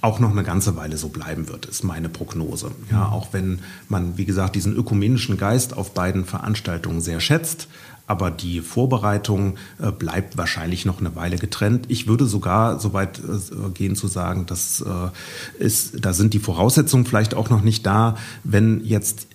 [0.00, 2.70] auch noch eine ganze Weile so bleiben wird, ist meine Prognose.
[2.90, 7.68] Ja, auch wenn man, wie gesagt, diesen ökumenischen Geist auf beiden Veranstaltungen sehr schätzt,
[8.06, 11.86] aber die Vorbereitung äh, bleibt wahrscheinlich noch eine Weile getrennt.
[11.88, 16.38] Ich würde sogar so weit äh, gehen zu sagen, dass äh, ist, da sind die
[16.38, 19.26] Voraussetzungen vielleicht auch noch nicht da, wenn jetzt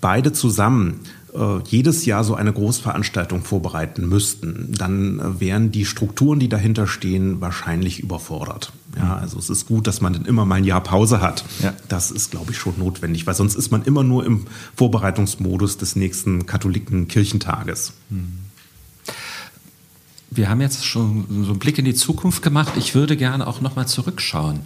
[0.00, 1.00] beide zusammen
[1.66, 8.00] jedes Jahr so eine Großveranstaltung vorbereiten müssten, dann wären die Strukturen, die dahinter stehen, wahrscheinlich
[8.00, 8.74] überfordert.
[8.96, 11.44] Ja, also es ist gut, dass man dann immer mal ein Jahr Pause hat.
[11.62, 11.72] Ja.
[11.88, 15.96] Das ist, glaube ich, schon notwendig, weil sonst ist man immer nur im Vorbereitungsmodus des
[15.96, 17.94] nächsten katholiken Kirchentages.
[18.10, 18.38] Mhm.
[20.30, 22.72] Wir haben jetzt schon so einen Blick in die Zukunft gemacht.
[22.76, 24.60] Ich würde gerne auch noch mal zurückschauen.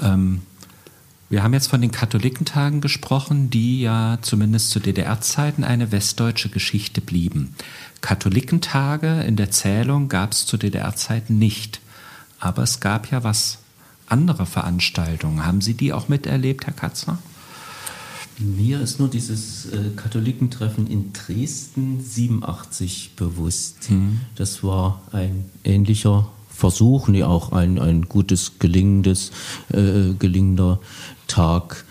[0.00, 0.42] Ähm,
[1.28, 7.00] Wir haben jetzt von den Katholikentagen gesprochen, die ja zumindest zu DDR-Zeiten eine westdeutsche Geschichte
[7.00, 7.54] blieben.
[8.00, 11.80] Katholikentage in der Zählung gab es zu DDR-Zeiten nicht.
[12.40, 13.58] Aber es gab ja was
[14.08, 15.46] andere Veranstaltungen.
[15.46, 17.18] Haben Sie die auch miterlebt, Herr Katzner?
[18.38, 23.90] Mir ist nur dieses äh, Katholikentreffen in Dresden 87 bewusst.
[23.90, 24.20] Mhm.
[24.34, 29.30] Das war ein ähnlicher Versuch, nee, auch ein, ein gutes, gelingendes,
[29.68, 30.80] äh, gelingender
[31.26, 31.84] Tag,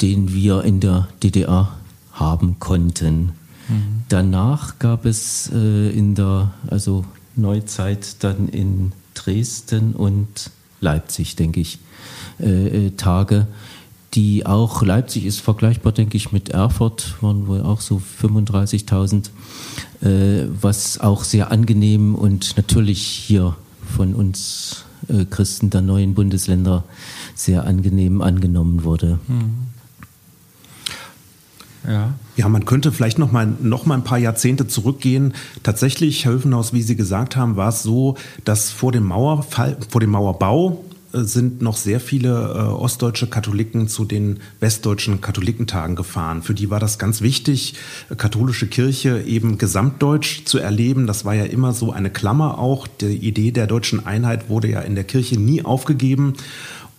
[0.00, 1.76] den wir in der DDR
[2.12, 3.32] haben konnten.
[3.68, 4.02] Mhm.
[4.08, 7.04] Danach gab es äh, in der also
[7.36, 11.78] Neuzeit dann in Dresden und Leipzig, denke ich,
[12.38, 13.46] äh, äh Tage,
[14.14, 19.30] die auch, Leipzig ist vergleichbar, denke ich, mit Erfurt, waren wohl auch so 35.000,
[20.02, 23.54] äh, was auch sehr angenehm und natürlich hier
[23.86, 26.84] von uns äh, Christen der neuen Bundesländer
[27.34, 29.18] sehr angenehm angenommen wurde.
[29.28, 29.69] Mhm.
[31.86, 32.14] Ja.
[32.36, 35.34] ja, man könnte vielleicht noch mal, noch mal ein paar Jahrzehnte zurückgehen.
[35.62, 40.00] Tatsächlich, Herr Höfenhaus, wie Sie gesagt haben, war es so, dass vor dem, Mauerfall, vor
[40.00, 46.42] dem Mauerbau sind noch sehr viele äh, ostdeutsche Katholiken zu den westdeutschen Katholikentagen gefahren.
[46.42, 47.74] Für die war das ganz wichtig,
[48.16, 51.06] katholische Kirche eben gesamtdeutsch zu erleben.
[51.06, 52.86] Das war ja immer so eine Klammer auch.
[52.86, 56.34] Die Idee der deutschen Einheit wurde ja in der Kirche nie aufgegeben.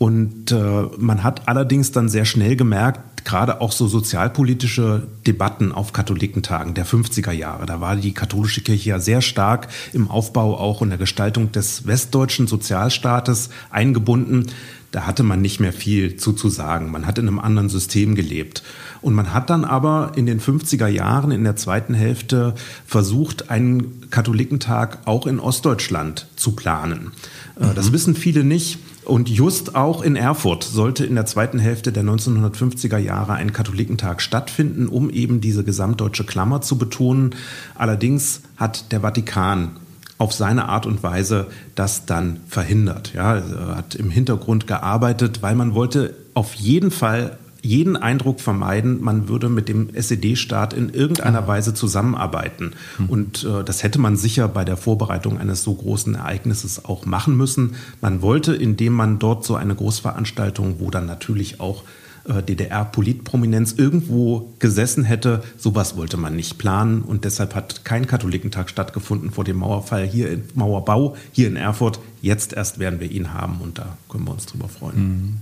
[0.01, 5.93] Und äh, man hat allerdings dann sehr schnell gemerkt, gerade auch so sozialpolitische Debatten auf
[5.93, 10.81] Katholikentagen der 50er Jahre, da war die katholische Kirche ja sehr stark im Aufbau auch
[10.81, 14.47] und der Gestaltung des westdeutschen Sozialstaates eingebunden.
[14.89, 16.89] Da hatte man nicht mehr viel zu, zu sagen.
[16.89, 18.63] Man hat in einem anderen System gelebt.
[19.01, 22.55] Und man hat dann aber in den 50er Jahren, in der zweiten Hälfte,
[22.87, 27.11] versucht, einen Katholikentag auch in Ostdeutschland zu planen.
[27.59, 27.75] Mhm.
[27.75, 28.79] Das wissen viele nicht.
[29.03, 34.21] Und just auch in Erfurt sollte in der zweiten Hälfte der 1950er Jahre ein Katholikentag
[34.21, 37.35] stattfinden, um eben diese gesamtdeutsche Klammer zu betonen.
[37.75, 39.71] Allerdings hat der Vatikan
[40.19, 43.13] auf seine Art und Weise das dann verhindert.
[43.13, 49.01] Ja, er hat im Hintergrund gearbeitet, weil man wollte auf jeden Fall jeden Eindruck vermeiden,
[49.01, 52.73] man würde mit dem SED-Staat in irgendeiner Weise zusammenarbeiten.
[52.97, 53.09] Mhm.
[53.09, 57.37] Und äh, das hätte man sicher bei der Vorbereitung eines so großen Ereignisses auch machen
[57.37, 57.75] müssen.
[58.01, 61.83] Man wollte, indem man dort so eine Großveranstaltung, wo dann natürlich auch
[62.25, 65.43] DDR-Politprominenz irgendwo gesessen hätte.
[65.57, 70.31] Sowas wollte man nicht planen und deshalb hat kein Katholikentag stattgefunden vor dem Mauerfall hier
[70.31, 71.99] in Mauerbau hier in Erfurt.
[72.21, 74.97] Jetzt erst werden wir ihn haben und da können wir uns drüber freuen.
[74.97, 75.37] Mhm.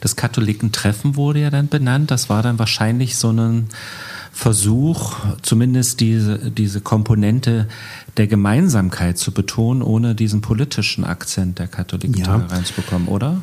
[0.00, 2.10] Das Katholikentreffen wurde ja dann benannt.
[2.10, 3.68] Das war dann wahrscheinlich so ein
[4.32, 7.68] Versuch, zumindest diese, diese Komponente
[8.16, 12.48] der Gemeinsamkeit zu betonen, ohne diesen politischen Akzent der Katholikentage ja.
[12.48, 13.40] reinzubekommen, oder?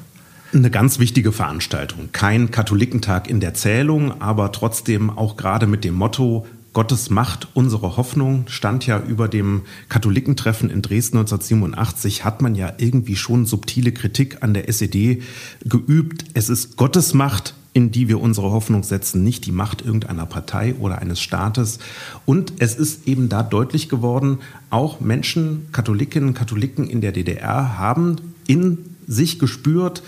[0.54, 2.10] Eine ganz wichtige Veranstaltung.
[2.12, 7.98] Kein Katholikentag in der Zählung, aber trotzdem auch gerade mit dem Motto Gottes Macht, unsere
[7.98, 13.92] Hoffnung stand ja über dem Katholikentreffen in Dresden 1987, hat man ja irgendwie schon subtile
[13.92, 15.22] Kritik an der SED
[15.66, 16.26] geübt.
[16.34, 20.76] Es ist Gottes Macht, in die wir unsere Hoffnung setzen, nicht die Macht irgendeiner Partei
[20.76, 21.80] oder eines Staates.
[22.26, 28.16] Und es ist eben da deutlich geworden, auch Menschen, Katholikinnen, Katholiken in der DDR haben
[28.48, 30.04] in sich gespürt,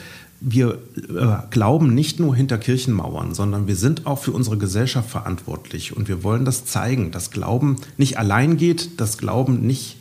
[0.45, 5.95] wir äh, glauben nicht nur hinter Kirchenmauern, sondern wir sind auch für unsere Gesellschaft verantwortlich
[5.95, 9.97] und wir wollen das zeigen, dass Glauben nicht allein geht, dass Glauben nicht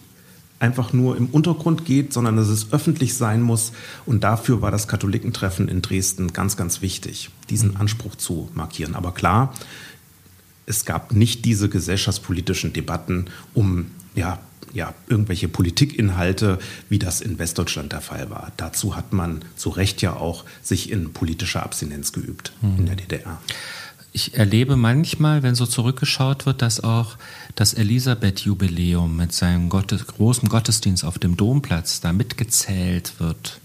[0.58, 3.72] einfach nur im Untergrund geht, sondern dass es öffentlich sein muss.
[4.04, 7.76] Und dafür war das Katholikentreffen in Dresden ganz, ganz wichtig, diesen mhm.
[7.78, 8.94] Anspruch zu markieren.
[8.94, 9.54] Aber klar,
[10.66, 14.38] es gab nicht diese gesellschaftspolitischen Debatten um ja,
[14.72, 16.58] ja, irgendwelche Politikinhalte,
[16.88, 18.52] wie das in Westdeutschland der Fall war.
[18.56, 22.78] Dazu hat man zu Recht ja auch sich in politischer Abstinenz geübt mhm.
[22.78, 23.40] in der DDR.
[24.14, 27.16] Ich erlebe manchmal, wenn so zurückgeschaut wird, dass auch
[27.54, 33.61] das Elisabeth-Jubiläum mit seinem Gottes, großen Gottesdienst auf dem Domplatz da mitgezählt wird.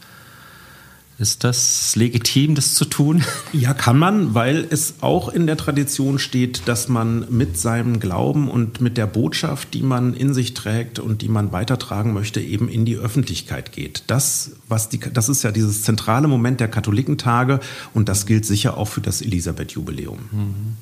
[1.20, 3.24] Ist das legitim, das zu tun?
[3.54, 8.50] Ja, kann man, weil es auch in der Tradition steht, dass man mit seinem Glauben
[8.50, 12.70] und mit der Botschaft, die man in sich trägt und die man weitertragen möchte, eben
[12.70, 14.04] in die Öffentlichkeit geht.
[14.08, 17.62] Das, was die, das ist ja dieses zentrale Moment der Katholikentage
[17.94, 20.20] und das gilt sicher auch für das Elisabeth-Jubiläum.
[20.32, 20.78] Mhm.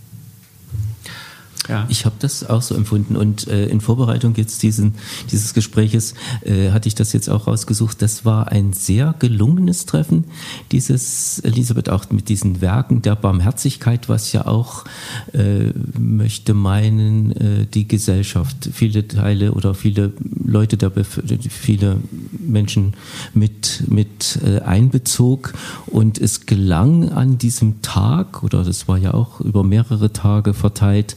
[1.67, 1.85] Ja.
[1.89, 4.95] Ich habe das auch so empfunden und äh, in Vorbereitung jetzt diesen,
[5.31, 8.01] dieses Gespräches äh, hatte ich das jetzt auch rausgesucht.
[8.01, 10.25] Das war ein sehr gelungenes Treffen,
[10.71, 14.85] dieses Elisabeth auch mit diesen Werken der Barmherzigkeit, was ja auch
[15.33, 21.97] äh, möchte meinen, äh, die Gesellschaft, viele Teile oder viele Leute der Bef viele
[22.31, 22.93] Menschen
[23.33, 25.53] mit, mit äh, einbezog.
[25.87, 31.15] Und es gelang an diesem Tag, oder das war ja auch über mehrere Tage verteilt,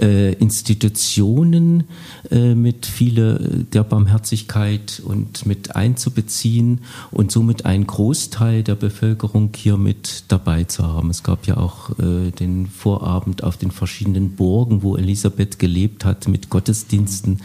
[0.00, 1.84] äh, Institutionen
[2.30, 6.80] äh, mit viele der Barmherzigkeit und mit einzubeziehen
[7.10, 11.10] und somit einen Großteil der Bevölkerung hier mit dabei zu haben.
[11.10, 16.28] Es gab ja auch äh, den Vorabend auf den verschiedenen Burgen, wo Elisabeth gelebt hat,
[16.28, 17.40] mit Gottesdiensten.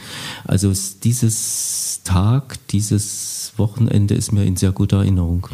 [0.45, 0.71] Also
[1.03, 5.47] dieses Tag, dieses Wochenende ist mir in sehr guter Erinnerung.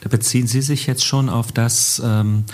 [0.00, 2.44] Da beziehen Sie sich jetzt schon auf das ähm,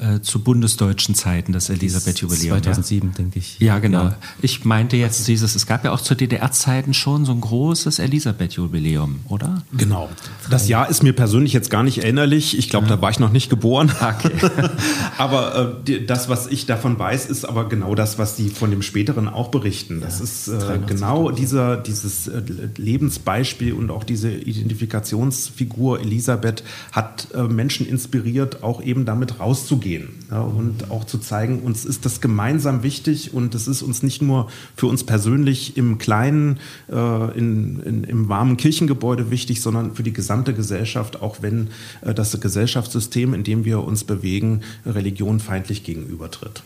[0.00, 2.62] äh, zu bundesdeutschen Zeiten, das Elisabeth-Jubiläum.
[2.62, 3.14] 2007, ja.
[3.16, 3.58] denke ich.
[3.58, 4.04] Ja, genau.
[4.04, 4.16] Ja.
[4.40, 9.20] Ich meinte jetzt dieses, es gab ja auch zu DDR-Zeiten schon so ein großes Elisabeth-Jubiläum,
[9.28, 9.62] oder?
[9.72, 10.08] Genau.
[10.50, 12.56] Das Jahr ist mir persönlich jetzt gar nicht erinnerlich.
[12.56, 12.96] Ich glaube, ja.
[12.96, 13.92] da war ich noch nicht geboren.
[14.00, 14.30] Okay.
[15.18, 18.82] aber äh, das, was ich davon weiß, ist aber genau das, was die von dem
[18.82, 20.00] späteren auch berichten.
[20.00, 22.42] Das ist äh, genau dieser, dieses äh,
[22.76, 30.08] Lebensbeispiel und auch diese Identifikationsfigur Elisabeth hat äh, Menschen inspiriert, auch eben damit rauszugehen gehen
[30.30, 34.20] ja, und auch zu zeigen, uns ist das gemeinsam wichtig und es ist uns nicht
[34.20, 36.58] nur für uns persönlich im kleinen,
[36.90, 41.68] äh, in, in, im warmen Kirchengebäude wichtig, sondern für die gesamte Gesellschaft, auch wenn
[42.02, 46.62] äh, das Gesellschaftssystem, in dem wir uns bewegen, religionfeindlich gegenübertritt.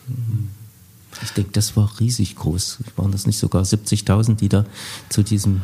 [1.23, 2.79] Ich denke, das war riesig groß.
[2.97, 4.65] Waren das nicht sogar 70.000, die da
[5.09, 5.61] zu diesem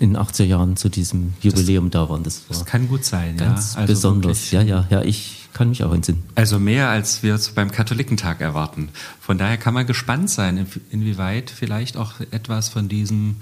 [0.00, 2.22] in den 80er Jahren zu diesem Jubiläum das, da waren.
[2.22, 3.80] Das, war das kann gut sein, ganz ja.
[3.80, 4.52] Also besonders.
[4.52, 4.52] Wirklich.
[4.52, 6.22] Ja, ja, ja, ich kann mich auch entsinnen.
[6.36, 8.90] Also mehr, als wir es beim Katholikentag erwarten.
[9.20, 13.36] Von daher kann man gespannt sein, inwieweit vielleicht auch etwas von diesem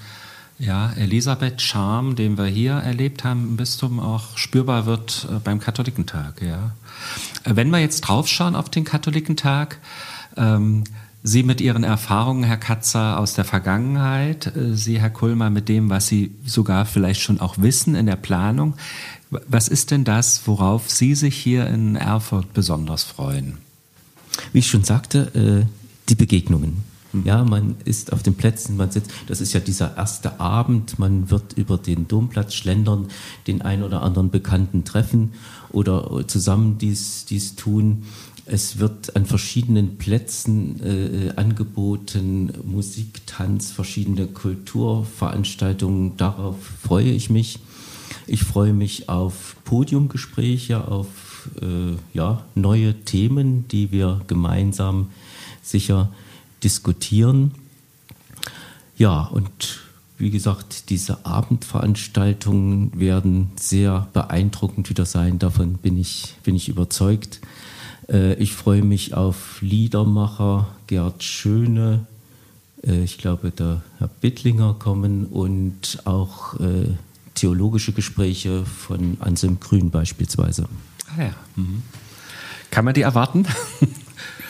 [0.59, 6.41] ja, Elisabeth-Charme, den wir hier erlebt haben im Bistum, auch spürbar wird äh, beim Katholikentag.
[6.41, 6.75] Ja.
[7.45, 9.79] Äh, wenn wir jetzt draufschauen auf den Katholikentag,
[10.39, 10.85] ähm,
[11.29, 15.91] Sie mit Ihren Erfahrungen, Herr Katzer, aus der Vergangenheit, äh, Sie, Herr Kulmer, mit dem,
[15.91, 18.75] was Sie sogar vielleicht schon auch wissen in der Planung.
[19.49, 23.59] Was ist denn das, worauf Sie sich hier in Erfurt besonders freuen?
[24.53, 26.85] Wie ich schon sagte, äh, die Begegnungen.
[27.11, 27.25] Hm.
[27.25, 31.29] Ja, man ist auf den Plätzen, man sitzt, das ist ja dieser erste Abend, man
[31.29, 33.09] wird über den Domplatz schlendern,
[33.49, 35.33] den einen oder anderen Bekannten treffen
[35.71, 38.05] oder zusammen dies, dies tun.
[38.49, 46.17] Es wird an verschiedenen Plätzen äh, angeboten, Musik, Tanz, verschiedene Kulturveranstaltungen.
[46.17, 47.59] Darauf freue ich mich.
[48.29, 55.11] Ich freue mich auf Podiumgespräche, auf äh, ja, neue Themen, die wir gemeinsam
[55.61, 56.13] sicher
[56.63, 57.51] diskutieren.
[58.97, 59.81] Ja, und
[60.19, 65.41] wie gesagt, diese Abendveranstaltungen werden sehr beeindruckend wieder sein.
[65.41, 67.41] Davon bin ich, bin ich überzeugt.
[68.09, 72.07] Äh, ich freue mich auf Liedermacher Gerd Schöne.
[72.85, 76.89] Äh, ich glaube, der Herr Bittlinger kommen und auch äh,
[77.35, 80.69] theologische Gespräche von Anselm Grün beispielsweise.
[81.17, 81.35] Ah ja.
[81.57, 81.83] Mhm.
[82.71, 83.47] Kann man die erwarten?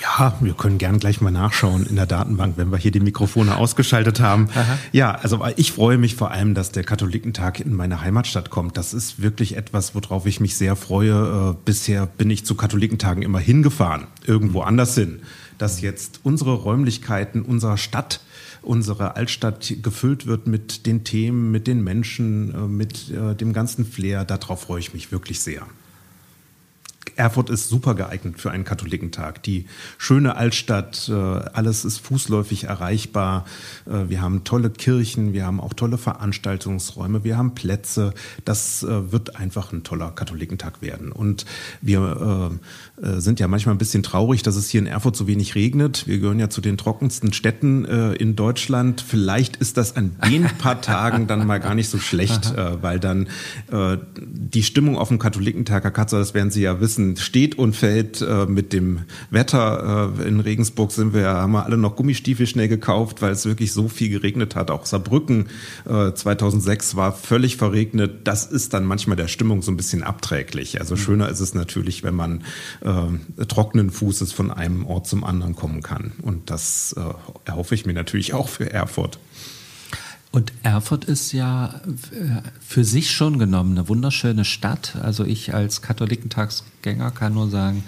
[0.07, 3.57] Ja, wir können gern gleich mal nachschauen in der Datenbank, wenn wir hier die Mikrofone
[3.57, 4.49] ausgeschaltet haben.
[4.55, 4.79] Aha.
[4.93, 8.77] Ja, also ich freue mich vor allem, dass der Katholikentag in meine Heimatstadt kommt.
[8.77, 11.55] Das ist wirklich etwas, worauf ich mich sehr freue.
[11.55, 15.21] Äh, bisher bin ich zu Katholikentagen immer hingefahren, irgendwo anders hin.
[15.59, 18.21] Dass jetzt unsere Räumlichkeiten unserer Stadt
[18.63, 23.85] unsere Altstadt gefüllt wird mit den Themen, mit den Menschen, äh, mit äh, dem ganzen
[23.85, 24.25] Flair.
[24.25, 25.67] Darauf freue ich mich wirklich sehr.
[27.17, 29.43] Erfurt ist super geeignet für einen Katholikentag.
[29.43, 33.47] Die schöne Altstadt, äh, alles ist fußläufig erreichbar.
[33.87, 38.13] Äh, wir haben tolle Kirchen, wir haben auch tolle Veranstaltungsräume, wir haben Plätze.
[38.45, 41.11] Das äh, wird einfach ein toller Katholikentag werden.
[41.11, 41.47] Und
[41.81, 42.51] wir
[42.99, 46.07] sind ja manchmal ein bisschen traurig, dass es hier in Erfurt so wenig regnet.
[46.07, 49.05] Wir gehören ja zu den trockensten Städten in Deutschland.
[49.07, 53.29] Vielleicht ist das an den paar Tagen dann mal gar nicht so schlecht, weil dann
[53.71, 58.21] die Stimmung auf dem Katholikentag, Herr Katzer, das werden Sie ja wissen, steht und fällt
[58.21, 60.13] äh, mit dem Wetter.
[60.19, 63.73] Äh, in Regensburg sind wir, haben wir alle noch Gummistiefel schnell gekauft, weil es wirklich
[63.73, 64.71] so viel geregnet hat.
[64.71, 65.49] Auch Saarbrücken
[65.89, 68.23] äh, 2006 war völlig verregnet.
[68.25, 70.81] Das ist dann manchmal der Stimmung so ein bisschen abträglich.
[70.81, 71.01] Also mhm.
[71.01, 72.43] schöner ist es natürlich, wenn man
[72.81, 76.13] äh, trockenen Fußes von einem Ort zum anderen kommen kann.
[76.23, 77.01] Und das äh,
[77.45, 79.19] erhoffe ich mir natürlich auch für Erfurt.
[80.37, 81.81] Und Erfurt ist ja
[82.13, 84.95] äh, für sich schon genommen eine wunderschöne Stadt.
[85.03, 87.85] Also ich als Katholikentagsgänger kann nur sagen,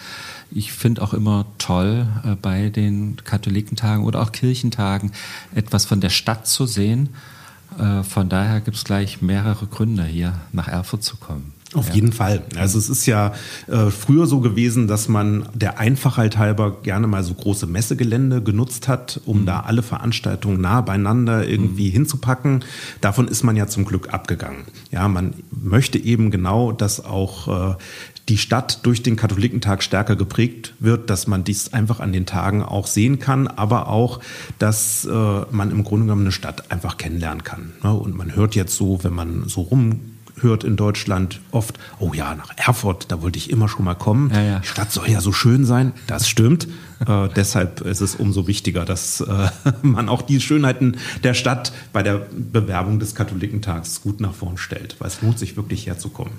[0.50, 5.12] ich finde auch immer toll, äh, bei den Katholikentagen oder auch Kirchentagen
[5.54, 7.10] etwas von der Stadt zu sehen.
[7.78, 11.52] Äh, von daher gibt es gleich mehrere Gründe, hier nach Erfurt zu kommen.
[11.74, 11.96] Auf ja.
[11.96, 12.42] jeden Fall.
[12.56, 13.34] Also es ist ja
[13.66, 18.88] äh, früher so gewesen, dass man der Einfachheit halber gerne mal so große Messegelände genutzt
[18.88, 19.46] hat, um mhm.
[19.46, 21.92] da alle Veranstaltungen nah beieinander irgendwie mhm.
[21.92, 22.64] hinzupacken.
[23.02, 24.64] Davon ist man ja zum Glück abgegangen.
[24.90, 27.76] Ja, man möchte eben genau, dass auch äh,
[28.30, 32.62] die Stadt durch den Katholikentag stärker geprägt wird, dass man dies einfach an den Tagen
[32.62, 34.20] auch sehen kann, aber auch,
[34.58, 37.72] dass äh, man im Grunde genommen eine Stadt einfach kennenlernen kann.
[37.82, 37.92] Ne?
[37.92, 40.00] Und man hört jetzt so, wenn man so rum
[40.42, 44.30] hört in Deutschland oft, oh ja, nach Erfurt, da wollte ich immer schon mal kommen.
[44.32, 44.58] Ja, ja.
[44.60, 45.92] Die Stadt soll ja so schön sein.
[46.06, 46.68] Das stimmt.
[47.06, 49.48] äh, deshalb ist es umso wichtiger, dass äh,
[49.82, 54.96] man auch die Schönheiten der Stadt bei der Bewerbung des Katholikentags gut nach vorn stellt,
[54.98, 56.34] weil es lohnt sich wirklich herzukommen.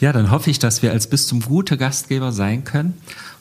[0.00, 2.94] Ja, dann hoffe ich, dass wir als Bistum gute Gastgeber sein können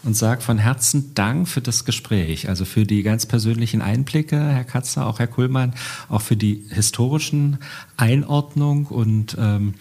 [0.04, 4.66] und sage von Herzen Dank für das Gespräch, also für die ganz persönlichen Einblicke, Herr
[4.66, 5.74] Katzer, auch Herr Kuhlmann,
[6.10, 7.60] auch für die historischen
[7.96, 9.76] Einordnung und ähm,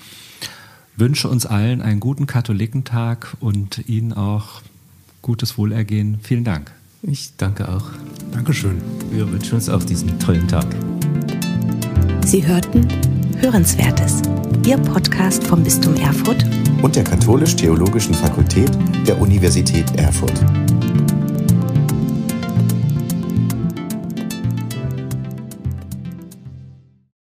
[0.97, 4.62] wünsche uns allen einen guten Katholikentag und Ihnen auch
[5.20, 6.20] gutes Wohlergehen.
[6.22, 6.70] Vielen Dank.
[7.03, 7.91] Ich danke auch.
[8.33, 8.81] Dankeschön.
[9.11, 10.66] Wir wünschen uns auch diesen tollen Tag.
[12.24, 12.87] Sie hörten
[13.41, 14.20] Hörenswertes,
[14.66, 16.45] Ihr Podcast vom Bistum Erfurt
[16.82, 18.70] und der Katholisch-Theologischen Fakultät
[19.07, 20.45] der Universität Erfurt.